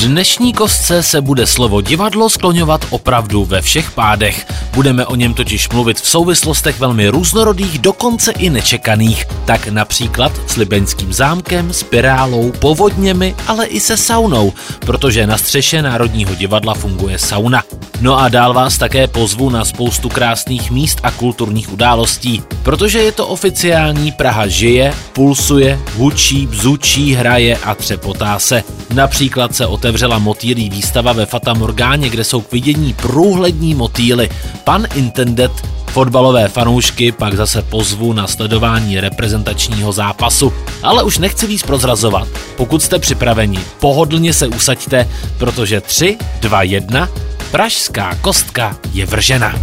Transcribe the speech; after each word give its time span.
V 0.00 0.02
dnešní 0.02 0.52
kostce 0.52 1.02
se 1.02 1.20
bude 1.20 1.46
slovo 1.46 1.80
divadlo 1.80 2.30
skloňovat 2.30 2.86
opravdu 2.90 3.44
ve 3.44 3.62
všech 3.62 3.90
pádech. 3.90 4.46
Budeme 4.74 5.06
o 5.06 5.14
něm 5.14 5.34
totiž 5.34 5.68
mluvit 5.68 6.00
v 6.00 6.08
souvislostech 6.08 6.80
velmi 6.80 7.08
různorodých, 7.08 7.78
dokonce 7.78 8.32
i 8.32 8.50
nečekaných. 8.50 9.24
Tak 9.44 9.68
například 9.68 10.32
s 10.46 10.56
Libeňským 10.56 11.12
zámkem, 11.12 11.72
spirálou, 11.72 12.52
povodněmi, 12.58 13.34
ale 13.46 13.66
i 13.66 13.80
se 13.80 13.96
saunou, 13.96 14.52
protože 14.78 15.26
na 15.26 15.38
střeše 15.38 15.82
Národního 15.82 16.34
divadla 16.34 16.74
funguje 16.74 17.18
sauna. 17.18 17.62
No 18.00 18.18
a 18.18 18.28
dál 18.28 18.54
vás 18.54 18.78
také 18.78 19.08
pozvu 19.08 19.50
na 19.50 19.64
spoustu 19.64 20.08
krásných 20.08 20.70
míst 20.70 21.00
a 21.02 21.10
kulturních 21.10 21.72
událostí, 21.72 22.42
protože 22.62 22.98
je 22.98 23.12
to 23.12 23.26
oficiální 23.26 24.12
Praha 24.12 24.46
žije, 24.46 24.94
pulsuje, 25.12 25.80
hučí, 25.96 26.46
bzučí, 26.46 27.14
hraje 27.14 27.56
a 27.56 27.74
třepotá 27.74 28.38
se. 28.38 28.62
Například 28.94 29.54
se 29.54 29.66
otevřela 29.90 30.18
motýlí 30.18 30.70
výstava 30.70 31.12
ve 31.12 31.26
Fata 31.26 31.54
Morgáně, 31.54 32.08
kde 32.08 32.24
jsou 32.24 32.40
k 32.40 32.52
vidění 32.52 32.94
průhlední 32.94 33.74
motýly. 33.74 34.30
Pan 34.64 34.86
Intendet 34.94 35.52
Fotbalové 35.86 36.48
fanoušky 36.48 37.12
pak 37.12 37.36
zase 37.36 37.62
pozvu 37.62 38.12
na 38.12 38.26
sledování 38.26 39.00
reprezentačního 39.00 39.92
zápasu. 39.92 40.52
Ale 40.82 41.02
už 41.02 41.18
nechci 41.18 41.46
víc 41.46 41.62
prozrazovat. 41.62 42.28
Pokud 42.56 42.82
jste 42.82 42.98
připraveni, 42.98 43.58
pohodlně 43.80 44.32
se 44.32 44.46
usaďte, 44.46 45.08
protože 45.38 45.80
3, 45.80 46.18
2, 46.40 46.62
1 46.62 47.08
Pražská 47.50 48.14
kostka 48.14 48.76
je 48.92 49.06
vržena. 49.06 49.54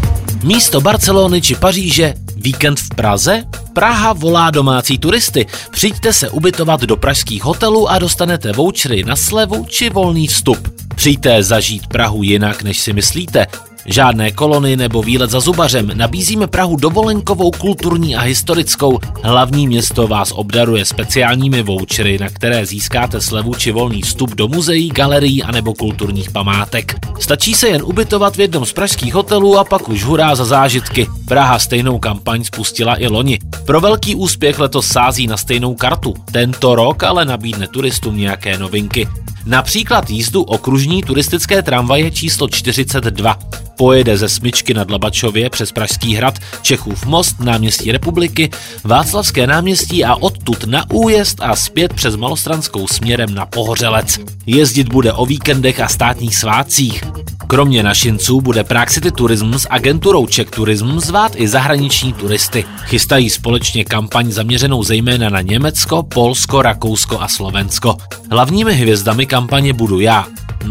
Místo 0.43 0.81
Barcelony 0.81 1.41
či 1.41 1.55
Paříže, 1.55 2.13
víkend 2.47 2.79
v 2.79 2.89
Praze? 2.95 3.43
Praha 3.73 4.13
volá 4.13 4.51
domácí 4.51 4.97
turisty. 4.97 5.45
Přijďte 5.71 6.13
se 6.13 6.29
ubytovat 6.29 6.81
do 6.81 6.97
pražských 6.97 7.43
hotelů 7.43 7.89
a 7.89 7.99
dostanete 7.99 8.51
vouchery 8.51 9.03
na 9.03 9.15
slevu 9.15 9.65
či 9.69 9.89
volný 9.89 10.27
vstup. 10.27 10.67
Přijďte 10.95 11.43
zažít 11.43 11.87
Prahu 11.87 12.23
jinak, 12.23 12.63
než 12.63 12.79
si 12.79 12.93
myslíte. 12.93 13.47
Žádné 13.89 14.31
kolony 14.31 14.75
nebo 14.75 15.02
výlet 15.02 15.30
za 15.30 15.39
zubařem. 15.39 15.91
Nabízíme 15.93 16.47
Prahu 16.47 16.75
dovolenkovou, 16.75 17.52
kulturní 17.52 18.16
a 18.16 18.21
historickou. 18.21 18.99
Hlavní 19.23 19.67
město 19.67 20.07
vás 20.07 20.31
obdaruje 20.31 20.85
speciálními 20.85 21.63
vouchery, 21.63 22.17
na 22.17 22.30
které 22.30 22.65
získáte 22.65 23.21
slevu 23.21 23.53
či 23.53 23.71
volný 23.71 24.02
vstup 24.02 24.35
do 24.35 24.47
muzeí, 24.47 24.89
galerií 24.89 25.43
a 25.43 25.52
nebo 25.52 25.73
kulturních 25.73 26.31
památek. 26.31 26.95
Stačí 27.19 27.53
se 27.53 27.67
jen 27.67 27.81
ubytovat 27.83 28.35
v 28.35 28.39
jednom 28.39 28.65
z 28.65 28.73
pražských 28.73 29.13
hotelů 29.13 29.58
a 29.58 29.63
pak 29.63 29.89
už 29.89 30.03
hurá 30.03 30.35
za 30.35 30.45
zážitky. 30.45 31.08
Praha 31.27 31.59
stejnou 31.59 31.99
kampaň 31.99 32.43
spustila 32.43 33.02
i 33.02 33.08
loni. 33.08 33.39
Pro 33.65 33.81
velký 33.81 34.15
úspěch 34.15 34.59
letos 34.59 34.88
sází 34.88 35.27
na 35.27 35.38
stejnou 35.38 35.75
kartu. 35.75 36.13
Tento 36.31 36.75
rok 36.75 37.03
ale 37.03 37.25
nabídne 37.25 37.67
turistům 37.67 38.17
nějaké 38.17 38.58
novinky. 38.58 39.08
Například 39.47 40.09
jízdu 40.09 40.43
okružní 40.43 41.03
turistické 41.03 41.61
tramvaje 41.61 42.11
číslo 42.11 42.49
42. 42.49 43.39
Pojede 43.77 44.17
ze 44.17 44.29
Smyčky 44.29 44.73
nad 44.73 44.91
Labačově 44.91 45.49
přes 45.49 45.71
Pražský 45.71 46.15
hrad, 46.15 46.39
Čechův 46.61 47.05
most, 47.05 47.39
náměstí 47.39 47.91
Republiky, 47.91 48.49
Václavské 48.83 49.47
náměstí 49.47 50.05
a 50.05 50.15
odtud 50.15 50.63
na 50.63 50.85
újezd 50.91 51.41
a 51.41 51.55
zpět 51.55 51.93
přes 51.93 52.15
Malostranskou 52.15 52.87
směrem 52.87 53.35
na 53.35 53.45
Pohořelec. 53.45 54.19
Jezdit 54.45 54.89
bude 54.89 55.13
o 55.13 55.25
víkendech 55.25 55.79
a 55.79 55.87
státních 55.87 56.37
svátcích. 56.37 57.03
Kromě 57.47 57.83
našinců 57.83 58.41
bude 58.41 58.63
Prague 58.63 58.93
City 58.93 59.11
Tourism 59.11 59.53
s 59.53 59.67
agenturou 59.69 60.27
Czech 60.27 60.49
Tourism 60.49 60.99
zvát 60.99 61.31
i 61.35 61.47
zahraniční 61.47 62.13
turisty. 62.13 62.65
Chystají 62.83 63.30
společně 63.30 63.85
kampaň 63.85 64.31
zaměřenou 64.31 64.83
zejména 64.83 65.30
na 65.30 65.41
Německo, 65.41 66.03
Polsko, 66.03 66.61
Rakousko 66.61 67.21
a 67.21 67.27
Slovensko. 67.27 67.97
Hlavními 68.31 68.73
hvězdami 68.73 69.25
kampaně 69.25 69.73
budu 69.73 69.99
já, 69.99 70.27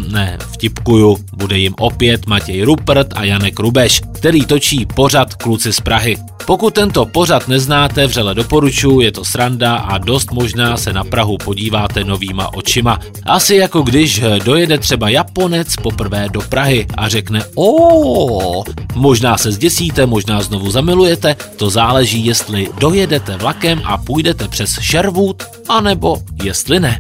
ne, 0.09 0.39
vtipkuju, 0.53 1.17
bude 1.37 1.59
jim 1.59 1.75
opět 1.79 2.27
Matěj 2.27 2.63
Rupert 2.63 3.09
a 3.15 3.25
Janek 3.25 3.61
Rubeš, 3.61 4.03
který 4.13 4.47
točí 4.47 4.87
pořad 4.87 5.35
Kluci 5.35 5.73
z 5.73 5.81
Prahy. 5.81 6.17
Pokud 6.47 6.75
tento 6.75 7.07
pořad 7.07 7.49
neznáte, 7.49 8.07
vřele 8.07 8.35
doporučuji, 8.35 9.01
je 9.01 9.13
to 9.13 9.25
sranda 9.25 9.77
a 9.77 9.99
dost 9.99 10.31
možná 10.31 10.77
se 10.77 10.93
na 10.93 11.05
Prahu 11.05 11.39
podíváte 11.39 12.05
novýma 12.05 12.55
očima. 12.55 12.99
Asi 13.25 13.57
jako 13.57 13.83
když 13.83 14.23
dojede 14.45 14.79
třeba 14.79 15.09
Japonec 15.09 15.77
poprvé 15.77 16.29
do 16.29 16.41
Prahy 16.41 16.87
a 16.97 17.09
řekne 17.09 17.45
o, 17.55 18.65
možná 18.95 19.39
se 19.39 19.53
zděsíte, 19.53 20.07
možná 20.07 20.43
znovu 20.43 20.71
zamilujete, 20.71 21.37
to 21.57 21.71
záleží, 21.71 22.27
jestli 22.27 22.69
dojedete 22.79 23.37
vlakem 23.37 23.83
a 23.85 23.99
půjdete 23.99 24.49
přes 24.49 24.71
Sherwood, 24.71 25.43
anebo 25.69 26.17
jestli 26.43 26.81
ne. 26.81 26.99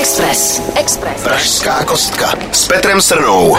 Express. 0.00 0.62
Express. 0.74 1.22
Pražská 1.22 1.84
kostka 1.84 2.34
s 2.52 2.68
Petrem 2.68 3.00
Srnou. 3.00 3.56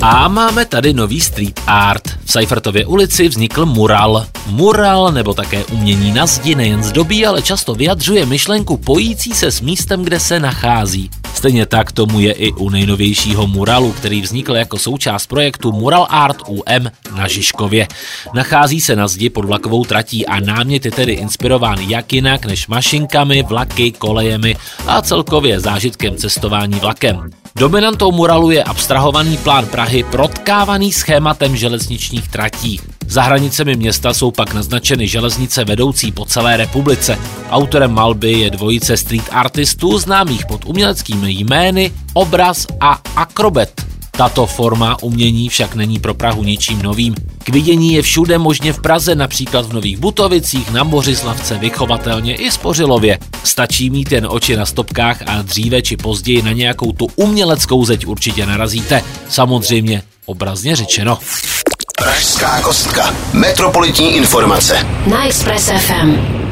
A 0.00 0.28
máme 0.28 0.64
tady 0.64 0.92
nový 0.92 1.20
street 1.20 1.60
art. 1.66 2.02
V 2.24 2.32
Seifertově 2.32 2.86
ulici 2.86 3.28
vznikl 3.28 3.66
mural. 3.66 4.26
Mural 4.46 5.12
nebo 5.12 5.34
také 5.34 5.64
umění 5.64 6.12
na 6.12 6.26
zdi 6.26 6.54
nejen 6.54 6.82
zdobí, 6.82 7.26
ale 7.26 7.42
často 7.42 7.74
vyjadřuje 7.74 8.26
myšlenku 8.26 8.76
pojící 8.76 9.32
se 9.34 9.50
s 9.50 9.60
místem, 9.60 10.02
kde 10.02 10.20
se 10.20 10.40
nachází. 10.40 11.10
Stejně 11.36 11.66
tak 11.66 11.92
tomu 11.92 12.20
je 12.20 12.32
i 12.32 12.52
u 12.52 12.70
nejnovějšího 12.70 13.46
muralu, 13.46 13.92
který 13.92 14.20
vznikl 14.22 14.56
jako 14.56 14.78
součást 14.78 15.26
projektu 15.26 15.72
Mural 15.72 16.06
Art 16.10 16.36
UM 16.48 16.90
na 17.16 17.28
Žižkově. 17.28 17.88
Nachází 18.34 18.80
se 18.80 18.96
na 18.96 19.08
zdi 19.08 19.30
pod 19.30 19.44
vlakovou 19.44 19.84
tratí 19.84 20.26
a 20.26 20.40
námět 20.40 20.84
je 20.84 20.90
tedy 20.90 21.12
inspirován 21.12 21.78
jak 21.78 22.12
jinak 22.12 22.46
než 22.46 22.68
mašinkami, 22.68 23.42
vlaky, 23.42 23.92
kolejemi 23.92 24.56
a 24.86 25.02
celkově 25.02 25.60
zážitkem 25.60 26.16
cestování 26.16 26.80
vlakem. 26.80 27.30
Dominantou 27.56 28.12
muralu 28.12 28.50
je 28.50 28.64
abstrahovaný 28.64 29.36
plán 29.36 29.66
Prahy 29.66 30.04
protkávaný 30.04 30.92
schématem 30.92 31.56
železničních 31.56 32.28
tratí. 32.28 32.80
Za 33.08 33.22
hranicemi 33.22 33.76
města 33.76 34.14
jsou 34.14 34.30
pak 34.30 34.54
naznačeny 34.54 35.08
železnice 35.08 35.64
vedoucí 35.64 36.12
po 36.12 36.24
celé 36.24 36.56
republice. 36.56 37.18
Autorem 37.50 37.92
malby 37.92 38.32
je 38.32 38.50
dvojice 38.50 38.96
street 38.96 39.28
artistů 39.30 39.98
známých 39.98 40.46
pod 40.46 40.64
uměleckými 40.64 41.32
jmény 41.32 41.92
Obraz 42.12 42.66
a 42.80 43.00
Akrobet. 43.16 43.86
Tato 44.10 44.46
forma 44.46 45.02
umění 45.02 45.48
však 45.48 45.74
není 45.74 45.98
pro 45.98 46.14
Prahu 46.14 46.44
ničím 46.44 46.82
novým. 46.82 47.14
K 47.44 47.48
vidění 47.48 47.94
je 47.94 48.02
všude 48.02 48.38
možně 48.38 48.72
v 48.72 48.80
Praze, 48.80 49.14
například 49.14 49.66
v 49.66 49.72
Nových 49.72 49.98
Butovicích, 49.98 50.70
na 50.70 50.84
Mořislavce, 50.84 51.58
Vychovatelně 51.58 52.34
i 52.34 52.50
Spořilově. 52.50 53.18
Stačí 53.44 53.90
mít 53.90 54.12
jen 54.12 54.26
oči 54.30 54.56
na 54.56 54.66
stopkách 54.66 55.22
a 55.26 55.42
dříve 55.42 55.82
či 55.82 55.96
později 55.96 56.42
na 56.42 56.52
nějakou 56.52 56.92
tu 56.92 57.08
uměleckou 57.16 57.84
zeď 57.84 58.06
určitě 58.06 58.46
narazíte. 58.46 59.02
Samozřejmě 59.28 60.02
obrazně 60.26 60.76
řečeno. 60.76 61.18
Pražská 61.98 62.60
kostka. 62.60 63.14
Metropolitní 63.32 64.16
informace. 64.16 64.86
Na 65.06 65.26
Express 65.26 65.70
FM. 65.70 66.45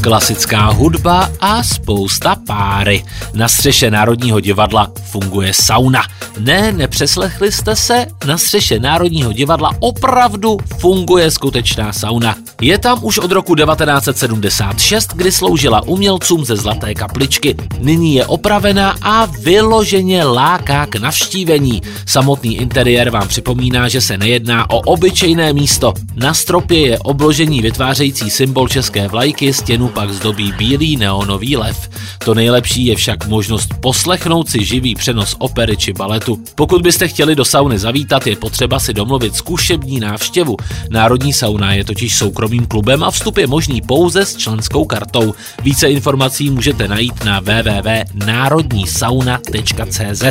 Klasická 0.00 0.66
hudba 0.66 1.30
a 1.40 1.62
spousta 1.62 2.36
páry. 2.46 3.04
Na 3.34 3.48
střeše 3.48 3.90
Národního 3.90 4.40
divadla 4.40 4.92
funguje 5.04 5.52
sauna. 5.54 6.02
Ne, 6.38 6.72
nepřeslechli 6.72 7.52
jste 7.52 7.76
se? 7.76 8.06
Na 8.26 8.38
střeše 8.38 8.78
Národního 8.78 9.32
divadla 9.32 9.70
opravdu 9.80 10.58
funguje 10.78 11.30
skutečná 11.30 11.92
sauna. 11.92 12.36
Je 12.60 12.78
tam 12.78 12.98
už 13.02 13.18
od 13.18 13.32
roku 13.32 13.54
1976, 13.54 15.10
kdy 15.14 15.32
sloužila 15.32 15.82
umělcům 15.82 16.44
ze 16.44 16.56
Zlaté 16.56 16.94
kapličky. 16.94 17.56
Nyní 17.78 18.14
je 18.14 18.26
opravená 18.26 18.96
a 19.02 19.26
vyloženě 19.26 20.24
láká 20.24 20.86
k 20.86 20.96
navštívení. 20.96 21.82
Samotný 22.06 22.56
interiér 22.56 23.10
vám 23.10 23.28
připomíná, 23.28 23.88
že 23.88 24.00
se 24.00 24.18
nejedná 24.18 24.70
o 24.70 24.78
obyčejné 24.78 25.52
místo. 25.52 25.92
Na 26.14 26.34
stropě 26.34 26.80
je 26.80 26.98
obložení 26.98 27.62
vytvářející 27.62 28.30
symbol 28.30 28.68
české 28.68 29.08
vlajky, 29.08 29.52
stěnu 29.52 29.87
pak 29.88 30.12
zdobí 30.12 30.52
bílý 30.52 30.96
neonový 30.96 31.56
lev. 31.56 31.88
To 32.24 32.34
nejlepší 32.34 32.86
je 32.86 32.96
však 32.96 33.26
možnost 33.26 33.74
poslechnout 33.80 34.48
si 34.48 34.64
živý 34.64 34.94
přenos 34.94 35.36
opery 35.38 35.76
či 35.76 35.92
baletu. 35.92 36.38
Pokud 36.54 36.82
byste 36.82 37.08
chtěli 37.08 37.36
do 37.36 37.44
sauny 37.44 37.78
zavítat, 37.78 38.26
je 38.26 38.36
potřeba 38.36 38.80
si 38.80 38.94
domluvit 38.94 39.36
zkušební 39.36 40.00
návštěvu. 40.00 40.56
Národní 40.90 41.32
sauna 41.32 41.72
je 41.72 41.84
totiž 41.84 42.16
soukromým 42.16 42.66
klubem 42.66 43.04
a 43.04 43.10
vstup 43.10 43.38
je 43.38 43.46
možný 43.46 43.80
pouze 43.80 44.26
s 44.26 44.36
členskou 44.36 44.84
kartou. 44.84 45.34
Více 45.62 45.90
informací 45.90 46.50
můžete 46.50 46.88
najít 46.88 47.24
na 47.24 47.40
www.národnísauna.cz. 47.40 50.24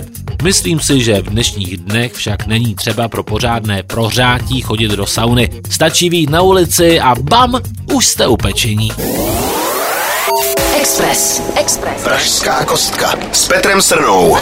Myslím 0.43 0.79
si, 0.79 1.03
že 1.03 1.21
v 1.21 1.29
dnešních 1.29 1.77
dnech 1.77 2.13
však 2.13 2.47
není 2.47 2.75
třeba 2.75 3.07
pro 3.07 3.23
pořádné 3.23 3.83
prohřátí 3.83 4.61
chodit 4.61 4.91
do 4.91 5.05
sauny. 5.05 5.49
Stačí 5.69 6.09
výjít 6.09 6.29
na 6.29 6.41
ulici 6.41 6.99
a 6.99 7.15
bam, 7.15 7.61
už 7.93 8.05
jste 8.05 8.27
upečení. 8.27 8.91
Express. 10.87 11.41
Express. 11.59 12.03
Pražská 12.03 12.65
kostka 12.65 13.19
s 13.31 13.47
Petrem 13.47 13.81
Srnou. 13.81 14.37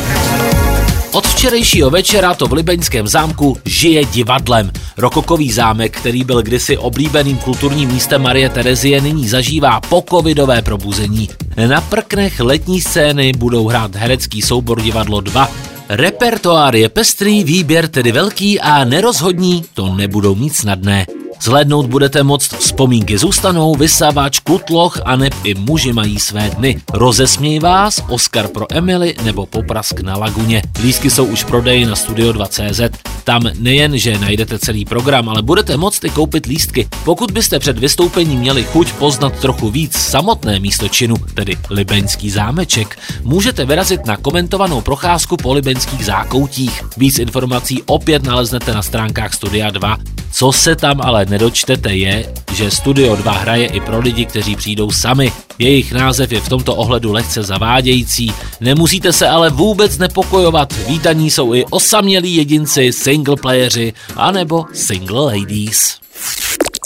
Od 1.11 1.27
včerejšího 1.27 1.89
večera 1.89 2.33
to 2.33 2.47
v 2.47 2.53
Libeňském 2.53 3.07
zámku 3.07 3.57
žije 3.65 4.05
divadlem. 4.05 4.71
Rokokový 4.97 5.51
zámek, 5.51 5.97
který 5.97 6.23
byl 6.23 6.41
kdysi 6.41 6.77
oblíbeným 6.77 7.37
kulturním 7.37 7.89
místem 7.89 8.21
Marie 8.21 8.49
Terezie, 8.49 9.01
nyní 9.01 9.27
zažívá 9.27 9.79
pokovidové 9.79 10.61
probuzení. 10.61 11.29
Na 11.67 11.81
prknech 11.81 12.39
letní 12.39 12.81
scény 12.81 13.31
budou 13.37 13.67
hrát 13.67 13.95
herecký 13.95 14.41
soubor 14.41 14.81
Divadlo 14.81 15.21
2. 15.21 15.49
Repertoár 15.89 16.75
je 16.75 16.89
pestrý, 16.89 17.43
výběr 17.43 17.87
tedy 17.87 18.11
velký 18.11 18.59
a 18.59 18.83
nerozhodní 18.83 19.65
to 19.73 19.95
nebudou 19.95 20.35
mít 20.35 20.55
snadné. 20.55 21.05
Zhlédnout 21.41 21.85
budete 21.85 22.23
moct 22.23 22.53
vzpomínky 22.53 23.17
zůstanou, 23.17 23.75
vysávač, 23.75 24.39
kutloch 24.39 25.01
a 25.05 25.15
neb 25.15 25.33
i 25.43 25.55
muži 25.55 25.93
mají 25.93 26.19
své 26.19 26.49
dny. 26.49 26.81
Rozesměj 26.93 27.59
vás, 27.59 28.03
Oscar 28.09 28.47
pro 28.47 28.65
Emily 28.69 29.15
nebo 29.23 29.45
Poprask 29.45 29.99
na 29.99 30.17
Laguně. 30.17 30.61
Lístky 30.83 31.09
jsou 31.09 31.25
už 31.25 31.43
prodeji 31.43 31.85
na 31.85 31.95
Studio 31.95 32.33
2.cz. 32.33 32.99
Tam 33.23 33.41
nejen, 33.59 33.97
že 33.97 34.19
najdete 34.19 34.59
celý 34.59 34.85
program, 34.85 35.29
ale 35.29 35.41
budete 35.41 35.77
moct 35.77 36.03
i 36.03 36.09
koupit 36.09 36.45
lístky. 36.45 36.87
Pokud 37.03 37.31
byste 37.31 37.59
před 37.59 37.79
vystoupením 37.79 38.39
měli 38.39 38.63
chuť 38.63 38.91
poznat 38.91 39.39
trochu 39.39 39.69
víc 39.69 39.97
samotné 39.97 40.59
místo 40.59 40.87
činu, 40.87 41.15
tedy 41.33 41.57
Libeňský 41.69 42.29
zámeček, 42.29 42.99
můžete 43.23 43.65
vyrazit 43.65 44.05
na 44.05 44.17
komentovanou 44.17 44.81
procházku 44.81 45.37
po 45.37 45.53
libeňských 45.53 46.05
zákoutích. 46.05 46.83
Víc 46.97 47.19
informací 47.19 47.83
opět 47.85 48.23
naleznete 48.23 48.73
na 48.73 48.81
stránkách 48.81 49.33
Studia 49.33 49.71
2. 49.71 49.97
Co 50.37 50.51
se 50.51 50.75
tam 50.75 51.01
ale 51.01 51.25
nedočtete 51.25 51.95
je, 51.95 52.33
že 52.53 52.71
Studio 52.71 53.15
2 53.15 53.31
hraje 53.31 53.67
i 53.67 53.79
pro 53.79 53.99
lidi, 53.99 54.25
kteří 54.25 54.55
přijdou 54.55 54.91
sami. 54.91 55.31
Jejich 55.59 55.91
název 55.91 56.31
je 56.31 56.41
v 56.41 56.49
tomto 56.49 56.75
ohledu 56.75 57.13
lehce 57.13 57.43
zavádějící. 57.43 58.33
Nemusíte 58.59 59.13
se 59.13 59.29
ale 59.29 59.49
vůbec 59.49 59.97
nepokojovat. 59.97 60.73
Vítaní 60.87 61.31
jsou 61.31 61.53
i 61.53 61.65
osamělí 61.65 62.35
jedinci, 62.35 62.93
single 62.93 63.35
playeři 63.35 63.93
anebo 64.15 64.65
single 64.73 65.19
ladies. 65.19 65.97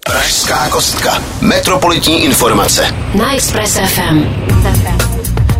Pražská 0.05 0.69
kostka. 0.69 1.23
Metropolitní 1.41 2.23
informace. 2.23 2.95
Na 3.13 3.33
Express 3.33 3.73
FM. 3.73 4.25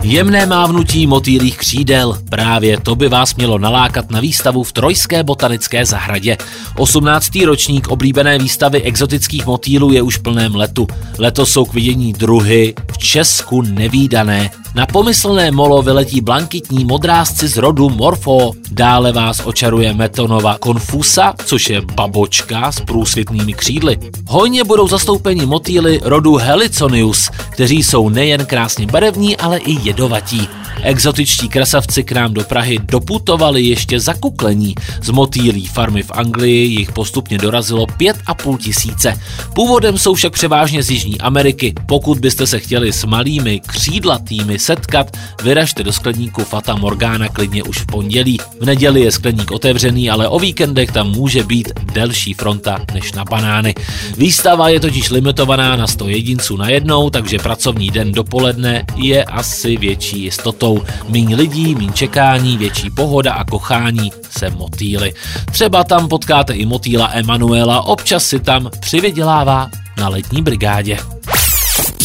Jemné 0.04 0.46
mávnutí 0.46 1.08
motýlých 1.08 1.58
křídel. 1.58 2.18
Právě 2.30 2.80
to 2.80 2.96
by 2.96 3.10
vás 3.10 3.36
mělo 3.36 3.58
nalákat 3.58 4.12
na 4.12 4.20
výstavu 4.20 4.64
v 4.64 4.72
Trojské 4.72 5.24
botanické 5.24 5.86
zahradě. 5.86 6.38
18. 6.78 7.36
ročník 7.46 7.88
oblíbené 7.88 8.40
výstavy 8.40 8.82
exotických 8.82 9.46
motýlů 9.46 9.94
je 9.94 10.02
už 10.02 10.18
plném 10.18 10.56
letu. 10.56 10.88
Letos 11.18 11.52
jsou 11.52 11.66
k 11.66 11.74
vidění 11.74 12.14
druhy 12.14 12.74
v 12.92 12.98
Česku 12.98 13.62
nevýdané. 13.62 14.50
Na 14.76 14.86
pomyslné 14.86 15.52
molo 15.52 15.82
vyletí 15.82 16.22
blankitní 16.22 16.86
modrázci 16.86 17.48
z 17.48 17.58
rodu 17.58 17.90
Morfo. 17.90 18.52
Dále 18.72 19.12
vás 19.12 19.42
očaruje 19.46 19.94
metonova 19.94 20.58
konfusa, 20.58 21.34
což 21.46 21.70
je 21.70 21.82
babočka 21.82 22.72
s 22.72 22.80
průsvitnými 22.80 23.54
křídly. 23.54 23.98
Hojně 24.28 24.64
budou 24.64 24.88
zastoupeni 24.88 25.46
motýly 25.46 26.00
rodu 26.04 26.36
Heliconius, 26.36 27.30
kteří 27.50 27.84
jsou 27.84 28.10
nejen 28.10 28.46
krásně 28.46 28.86
barevní, 28.86 29.38
ale 29.38 29.58
i 29.58 29.89
jedovatí. 29.90 30.48
Exotičtí 30.82 31.50
krasavci 31.50 32.04
k 32.04 32.12
nám 32.12 32.34
do 32.34 32.44
Prahy 32.44 32.80
doputovali 32.84 33.64
ještě 33.64 34.00
za 34.00 34.14
kuklení. 34.14 34.76
Z 35.02 35.10
motýlí 35.10 35.68
farmy 35.68 36.04
v 36.04 36.12
Anglii 36.12 36.68
jich 36.68 36.92
postupně 36.92 37.38
dorazilo 37.38 37.86
5,5 37.86 38.58
tisíce. 38.58 39.20
Původem 39.54 39.98
jsou 39.98 40.14
však 40.14 40.34
převážně 40.34 40.84
z 40.84 40.92
Jižní 40.92 41.22
Ameriky. 41.22 41.74
Pokud 41.88 42.20
byste 42.20 42.48
se 42.48 42.60
chtěli 42.60 42.94
s 42.94 43.06
malými 43.06 43.60
křídlatými 43.60 44.60
setkat, 44.60 45.18
vyražte 45.44 45.84
do 45.84 45.94
skleníku 45.94 46.44
Fata 46.44 46.76
Morgana 46.76 47.28
klidně 47.28 47.64
už 47.64 47.78
v 47.78 47.86
pondělí. 47.86 48.40
V 48.62 48.66
neděli 48.66 49.02
je 49.02 49.12
skleník 49.12 49.52
otevřený, 49.52 50.10
ale 50.10 50.28
o 50.28 50.40
víkendech 50.40 50.92
tam 50.92 51.12
může 51.12 51.44
být 51.44 51.72
delší 51.94 52.34
fronta 52.34 52.80
než 52.94 53.12
na 53.12 53.26
banány. 53.26 53.76
Výstava 54.18 54.70
je 54.70 54.80
totiž 54.80 55.10
limitovaná 55.10 55.76
na 55.76 55.88
100 55.88 56.08
jedinců 56.08 56.58
na 56.58 56.70
jednou, 56.70 57.10
takže 57.10 57.40
pracovní 57.40 57.92
den 57.92 58.12
dopoledne 58.12 58.86
je 58.96 59.24
asi 59.24 59.79
větší 59.80 60.24
jistotou. 60.24 60.84
Míň 61.08 61.36
lidí, 61.36 61.76
míň 61.76 61.94
čekání, 61.94 62.58
větší 62.58 62.90
pohoda 62.90 63.34
a 63.34 63.44
kochání 63.44 64.12
se 64.30 64.50
motýly. 64.50 65.14
Třeba 65.52 65.84
tam 65.84 66.08
potkáte 66.08 66.54
i 66.54 66.66
motýla 66.66 67.10
Emanuela, 67.14 67.82
občas 67.82 68.26
si 68.26 68.40
tam 68.40 68.70
přivydělává 68.80 69.70
na 69.98 70.10
letní 70.10 70.42
brigádě. 70.42 70.98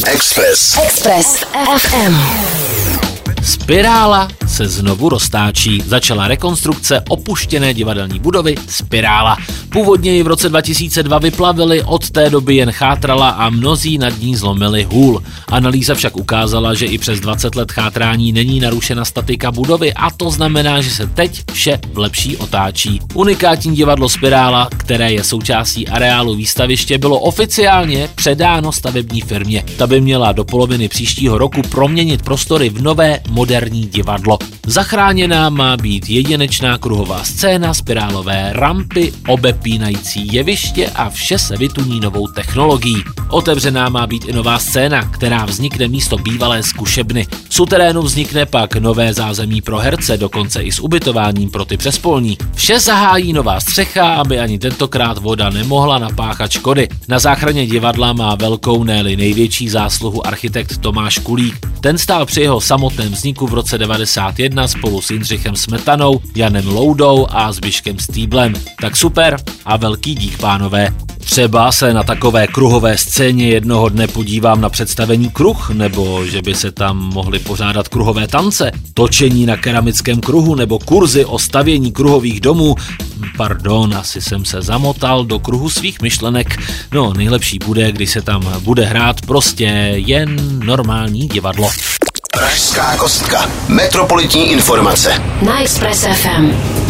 Express. 0.06 0.79
Express 0.85 1.44
FM. 1.79 2.17
Spirála 3.43 4.29
se 4.47 4.69
znovu 4.69 5.09
roztáčí. 5.09 5.82
Začala 5.87 6.29
rekonstrukce 6.29 7.03
opuštěné 7.09 7.75
divadelní 7.75 8.19
budovy 8.19 8.55
Spirála. 8.69 9.37
Původně 9.75 10.12
ji 10.12 10.23
v 10.23 10.26
roce 10.26 10.49
2002 10.49 11.19
vyplavili, 11.19 11.82
od 11.82 12.11
té 12.11 12.31
doby 12.31 12.56
jen 12.56 12.73
chátrala 12.73 13.29
a 13.29 13.50
mnozí 13.50 13.99
nad 13.99 14.19
ní 14.21 14.37
zlomili 14.37 14.82
hůl. 14.82 15.23
Analýza 15.49 15.94
však 15.94 16.17
ukázala, 16.17 16.75
že 16.75 16.87
i 16.87 16.99
přes 16.99 17.21
20 17.21 17.55
let 17.55 17.73
chátrání 17.73 18.32
není 18.32 18.61
narušena 18.61 19.05
statika 19.05 19.53
budovy 19.53 19.93
a 19.94 20.11
to 20.11 20.31
znamená, 20.31 20.81
že 20.81 20.91
se 20.91 21.06
teď 21.06 21.43
vše 21.53 21.79
v 21.93 21.99
lepší 21.99 22.37
otáčí. 22.37 23.00
Unikátní 23.15 23.76
divadlo 23.76 24.09
Spirála, 24.09 24.69
které 24.76 25.12
je 25.12 25.25
součástí 25.25 25.88
areálu 25.88 26.35
výstaviště, 26.35 26.99
bylo 26.99 27.19
oficiálně 27.19 28.09
předáno 28.15 28.73
stavební 28.73 29.20
firmě. 29.20 29.65
Ta 29.77 29.87
by 29.87 30.00
měla 30.00 30.32
do 30.32 30.44
poloviny 30.44 30.88
příštího 30.88 31.38
roku 31.38 31.62
proměnit 31.62 32.23
prostory 32.23 32.69
v 32.69 32.82
nové 32.82 33.20
moderní 33.29 33.87
divadlo. 33.87 34.38
Zachráněná 34.67 35.50
má 35.50 35.77
být 35.77 36.11
jedinečná 36.11 36.79
kruhová 36.79 37.25
scéna, 37.25 37.75
spirálové 37.75 38.50
rampy, 38.53 39.12
obepínající 39.65 40.29
jeviště 40.33 40.91
a 40.95 41.11
vše 41.11 41.39
se 41.39 41.57
vytuní 41.57 42.01
novou 42.01 42.27
technologií. 42.27 43.05
Otevřená 43.29 43.89
má 43.89 44.07
být 44.07 44.25
i 44.25 44.33
nová 44.33 44.59
scéna, 44.59 45.03
která 45.03 45.45
vznikne 45.45 45.89
místo 45.89 46.17
bývalé 46.17 46.63
zkušebny. 46.63 47.27
V 47.49 47.55
suterénu 47.55 48.03
vznikne 48.03 48.47
pak 48.47 48.77
nové 48.77 49.15
zázemí 49.15 49.61
pro 49.61 49.79
herce, 49.79 50.17
dokonce 50.17 50.63
i 50.63 50.73
s 50.73 50.81
ubytováním 50.81 51.51
pro 51.51 51.65
ty 51.65 51.77
přespolní. 51.77 52.39
Vše 52.55 52.81
zahájí 52.81 53.33
nová 53.33 53.61
střecha, 53.61 54.15
aby 54.15 54.39
ani 54.39 54.59
tentokrát 54.59 55.19
voda 55.19 55.51
nemohla 55.51 55.99
napáchat 55.99 56.51
škody. 56.51 56.89
Na 57.09 57.19
záchraně 57.19 57.67
divadla 57.67 58.13
má 58.13 58.35
velkou, 58.35 58.85
ne 58.85 59.03
největší 59.03 59.69
zásluhu 59.69 60.27
architekt 60.27 60.79
Tomáš 60.79 61.19
Kulík. 61.19 61.67
Ten 61.81 61.99
stál 61.99 62.27
při 62.27 62.41
jeho 62.41 62.61
samotném 62.61 63.13
vzniku 63.13 63.47
v 63.47 63.55
roce 63.55 63.79
91 63.79 64.69
spolu 64.69 65.01
s 65.01 65.11
Jindřichem 65.11 65.56
Smetanou, 65.56 66.21
Janem 66.37 66.69
Loudou 66.69 67.27
a 67.31 67.53
Zbyškem 67.53 67.99
Stýblem. 67.99 68.55
Tak 68.81 68.97
super 68.97 69.37
a 69.65 69.77
velký 69.77 70.15
dík 70.15 70.39
pánové. 70.39 70.94
Třeba 71.25 71.73
se 71.73 71.94
na 71.94 72.03
takové 72.03 72.46
kruhové 72.46 72.99
scéně 72.99 73.49
jednoho 73.49 73.89
dne 73.89 74.08
podívám 74.08 74.61
na 74.61 74.69
představení 74.69 75.31
kruh, 75.31 75.70
nebo 75.70 76.27
že 76.27 76.43
by 76.43 76.55
se 76.55 76.73
tam 76.73 76.96
mohly 76.96 77.39
pořádat 77.39 77.89
kruhové 77.89 78.29
tance, 78.29 78.73
točení 78.94 79.46
na 79.46 79.56
keramickém 79.56 80.20
kruhu 80.20 80.55
nebo 80.55 80.79
kurzy 80.79 81.25
o 81.25 81.39
stavění 81.39 81.93
kruhových 81.93 82.41
domů. 82.41 82.75
Pardon, 83.37 83.94
asi 83.94 84.20
jsem 84.20 84.44
se 84.44 84.63
zamotal 84.63 85.25
do 85.25 85.39
kruhu 85.39 85.70
svých 85.70 86.03
myšlenek. 86.03 86.56
No, 86.93 87.13
nejlepší 87.13 87.58
bude, 87.58 87.93
když 87.93 88.11
se 88.11 88.23
tam 88.23 88.61
bude 88.61 88.84
hrát 88.84 89.20
prostě 89.20 89.65
jen 89.94 90.61
normální 90.67 91.29
divadlo. 91.29 91.70
Pražská 92.32 92.96
kostka. 92.96 93.51
Metropolitní 93.69 94.53
informace. 94.53 95.23
Na 95.43 95.63
Express 95.63 96.06
FM. 96.06 96.83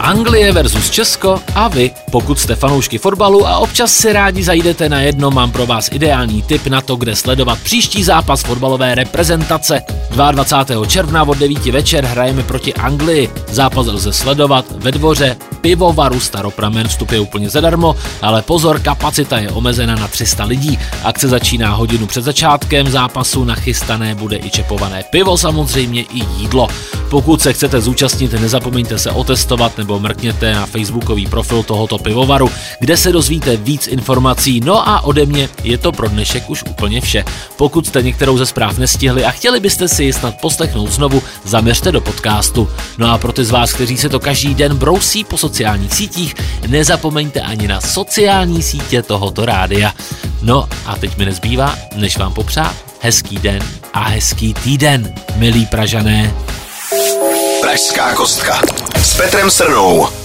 Anglie 0.00 0.52
versus 0.52 0.90
Česko 0.90 1.40
a 1.54 1.68
vy, 1.68 1.90
pokud 2.10 2.38
jste 2.38 2.56
fanoušky 2.56 2.98
fotbalu 2.98 3.46
a 3.46 3.58
občas 3.58 3.92
si 3.92 4.12
rádi 4.12 4.42
zajdete 4.42 4.88
na 4.88 5.00
jedno, 5.00 5.30
mám 5.30 5.50
pro 5.52 5.66
vás 5.66 5.88
ideální 5.92 6.42
tip 6.42 6.66
na 6.66 6.80
to, 6.80 6.96
kde 6.96 7.16
sledovat 7.16 7.58
příští 7.58 8.04
zápas 8.04 8.42
fotbalové 8.42 8.94
reprezentace. 8.94 9.82
22. 10.10 10.86
června 10.86 11.22
od 11.22 11.38
9 11.38 11.66
večer 11.66 12.04
hrajeme 12.04 12.42
proti 12.42 12.74
Anglii. 12.74 13.30
Zápas 13.48 13.86
lze 13.86 14.12
sledovat 14.12 14.64
ve 14.70 14.92
dvoře 14.92 15.36
pivovaru 15.60 16.20
Staropramen, 16.20 16.88
vstup 16.88 17.12
je 17.12 17.20
úplně 17.20 17.50
zadarmo, 17.50 17.96
ale 18.22 18.42
pozor, 18.42 18.80
kapacita 18.80 19.38
je 19.38 19.50
omezena 19.50 19.94
na 19.94 20.08
300 20.08 20.44
lidí. 20.44 20.78
Akce 21.04 21.28
začíná 21.28 21.70
hodinu 21.74 22.06
před 22.06 22.24
začátkem 22.24 22.88
zápasu, 22.88 23.44
nachystané 23.44 24.14
bude 24.14 24.36
i 24.36 24.50
čepované 24.50 25.02
pivo, 25.10 25.38
samozřejmě 25.38 26.02
i 26.02 26.24
jídlo. 26.36 26.68
Pokud 27.10 27.42
se 27.42 27.52
chcete 27.52 27.80
zúčastnit, 27.80 28.32
nezapomeňte 28.32 28.98
se 28.98 29.10
otestovat 29.10 29.78
nebo 29.78 29.98
mrkněte 29.98 30.54
na 30.54 30.66
facebookový 30.66 31.26
profil 31.26 31.62
tohoto 31.62 31.98
pivovaru, 31.98 32.50
kde 32.80 32.96
se 32.96 33.12
dozvíte 33.12 33.56
víc 33.56 33.86
informací. 33.86 34.60
No 34.60 34.88
a 34.88 35.00
ode 35.00 35.26
mě 35.26 35.48
je 35.64 35.78
to 35.78 35.92
pro 35.92 36.08
dnešek 36.08 36.50
už 36.50 36.64
úplně 36.70 37.00
vše. 37.00 37.24
Pokud 37.56 37.86
jste 37.86 38.02
některou 38.02 38.38
ze 38.38 38.46
zpráv 38.46 38.78
nestihli 38.78 39.24
a 39.24 39.30
chtěli 39.30 39.60
byste 39.60 39.88
si 39.88 40.04
ji 40.04 40.12
snad 40.12 40.40
poslechnout 40.40 40.92
znovu, 40.92 41.22
zaměřte 41.44 41.92
do 41.92 42.00
podcastu. 42.00 42.68
No 42.98 43.10
a 43.10 43.18
pro 43.18 43.32
ty 43.32 43.44
z 43.44 43.50
vás, 43.50 43.72
kteří 43.72 43.96
se 43.96 44.08
to 44.08 44.20
každý 44.20 44.54
den 44.54 44.76
brousí 44.76 45.24
po 45.24 45.36
sociálních 45.36 45.94
sítích, 45.94 46.34
nezapomeňte 46.68 47.40
ani 47.40 47.68
na 47.68 47.80
sociální 47.80 48.62
sítě 48.62 49.02
tohoto 49.02 49.46
rádia. 49.46 49.94
No 50.42 50.68
a 50.86 50.96
teď 50.96 51.16
mi 51.16 51.24
nezbývá, 51.24 51.78
než 51.96 52.18
vám 52.18 52.32
popřát 52.32 52.74
hezký 53.00 53.36
den 53.38 53.62
a 53.92 54.08
hezký 54.08 54.54
týden, 54.54 55.14
milí 55.36 55.66
Pražané. 55.66 56.34
Pražská 57.60 58.14
kostka 58.14 58.60
s 59.02 59.16
Petrem 59.16 59.50
Srnou. 59.50 60.19